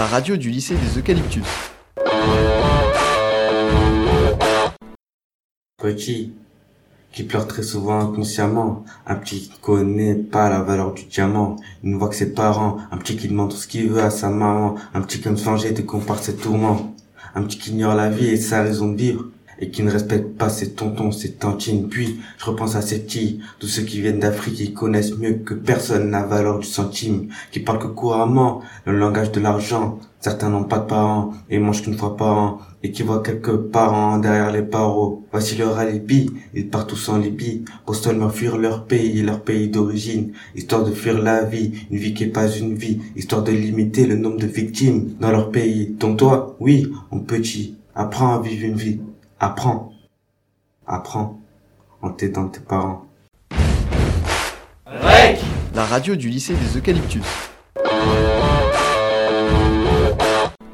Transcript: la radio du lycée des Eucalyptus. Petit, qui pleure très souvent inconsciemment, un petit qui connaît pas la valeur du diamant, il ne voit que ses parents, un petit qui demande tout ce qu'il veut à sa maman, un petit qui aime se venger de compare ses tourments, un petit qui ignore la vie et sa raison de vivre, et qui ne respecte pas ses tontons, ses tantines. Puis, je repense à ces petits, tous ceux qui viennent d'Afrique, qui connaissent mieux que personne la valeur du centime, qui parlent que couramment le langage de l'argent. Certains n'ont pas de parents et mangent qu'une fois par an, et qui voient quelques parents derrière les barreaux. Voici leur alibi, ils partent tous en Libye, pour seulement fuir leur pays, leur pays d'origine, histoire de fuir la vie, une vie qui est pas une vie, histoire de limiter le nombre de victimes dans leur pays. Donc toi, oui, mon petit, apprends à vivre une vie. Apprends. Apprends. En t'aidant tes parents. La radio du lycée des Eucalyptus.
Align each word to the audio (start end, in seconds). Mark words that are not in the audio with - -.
la 0.00 0.06
radio 0.06 0.34
du 0.38 0.48
lycée 0.48 0.76
des 0.76 0.98
Eucalyptus. 0.98 1.44
Petit, 5.76 6.32
qui 7.12 7.22
pleure 7.24 7.46
très 7.46 7.62
souvent 7.62 8.00
inconsciemment, 8.00 8.86
un 9.06 9.16
petit 9.16 9.50
qui 9.50 9.58
connaît 9.60 10.14
pas 10.14 10.48
la 10.48 10.62
valeur 10.62 10.94
du 10.94 11.04
diamant, 11.04 11.56
il 11.84 11.90
ne 11.90 11.98
voit 11.98 12.08
que 12.08 12.14
ses 12.14 12.32
parents, 12.32 12.78
un 12.90 12.96
petit 12.96 13.14
qui 13.14 13.28
demande 13.28 13.50
tout 13.50 13.58
ce 13.58 13.66
qu'il 13.66 13.90
veut 13.90 14.00
à 14.00 14.08
sa 14.08 14.30
maman, 14.30 14.76
un 14.94 15.02
petit 15.02 15.20
qui 15.20 15.28
aime 15.28 15.36
se 15.36 15.44
venger 15.44 15.72
de 15.72 15.82
compare 15.82 16.18
ses 16.18 16.34
tourments, 16.34 16.94
un 17.34 17.42
petit 17.42 17.58
qui 17.58 17.72
ignore 17.72 17.94
la 17.94 18.08
vie 18.08 18.28
et 18.28 18.38
sa 18.38 18.62
raison 18.62 18.90
de 18.90 18.96
vivre, 18.96 19.26
et 19.60 19.70
qui 19.70 19.82
ne 19.82 19.90
respecte 19.90 20.36
pas 20.36 20.48
ses 20.48 20.72
tontons, 20.72 21.12
ses 21.12 21.32
tantines. 21.32 21.88
Puis, 21.88 22.20
je 22.38 22.44
repense 22.44 22.76
à 22.76 22.82
ces 22.82 23.00
petits, 23.00 23.40
tous 23.58 23.66
ceux 23.66 23.82
qui 23.82 24.00
viennent 24.00 24.20
d'Afrique, 24.20 24.56
qui 24.56 24.72
connaissent 24.72 25.16
mieux 25.18 25.34
que 25.34 25.54
personne 25.54 26.10
la 26.10 26.24
valeur 26.24 26.58
du 26.58 26.66
centime, 26.66 27.28
qui 27.52 27.60
parlent 27.60 27.78
que 27.78 27.86
couramment 27.86 28.62
le 28.86 28.98
langage 28.98 29.32
de 29.32 29.40
l'argent. 29.40 29.98
Certains 30.20 30.50
n'ont 30.50 30.64
pas 30.64 30.78
de 30.78 30.86
parents 30.86 31.32
et 31.48 31.58
mangent 31.58 31.82
qu'une 31.82 31.96
fois 31.96 32.16
par 32.16 32.36
an, 32.36 32.58
et 32.82 32.90
qui 32.92 33.02
voient 33.02 33.22
quelques 33.22 33.56
parents 33.56 34.18
derrière 34.18 34.52
les 34.52 34.62
barreaux. 34.62 35.26
Voici 35.30 35.56
leur 35.56 35.78
alibi, 35.78 36.30
ils 36.54 36.68
partent 36.68 36.90
tous 36.90 37.08
en 37.08 37.18
Libye, 37.18 37.64
pour 37.84 37.94
seulement 37.94 38.30
fuir 38.30 38.56
leur 38.56 38.84
pays, 38.84 39.22
leur 39.22 39.42
pays 39.42 39.68
d'origine, 39.68 40.32
histoire 40.54 40.84
de 40.84 40.92
fuir 40.92 41.20
la 41.20 41.44
vie, 41.44 41.72
une 41.90 41.98
vie 41.98 42.14
qui 42.14 42.24
est 42.24 42.28
pas 42.28 42.50
une 42.50 42.74
vie, 42.74 43.00
histoire 43.16 43.42
de 43.42 43.52
limiter 43.52 44.06
le 44.06 44.16
nombre 44.16 44.38
de 44.38 44.46
victimes 44.46 45.14
dans 45.20 45.30
leur 45.30 45.50
pays. 45.50 45.94
Donc 45.98 46.18
toi, 46.18 46.56
oui, 46.60 46.90
mon 47.10 47.20
petit, 47.20 47.76
apprends 47.94 48.38
à 48.38 48.42
vivre 48.42 48.64
une 48.66 48.76
vie. 48.76 49.00
Apprends. 49.42 49.94
Apprends. 50.86 51.40
En 52.02 52.10
t'aidant 52.10 52.48
tes 52.48 52.60
parents. 52.60 53.06
La 55.74 55.84
radio 55.86 56.14
du 56.14 56.28
lycée 56.28 56.54
des 56.54 56.76
Eucalyptus. 56.76 57.22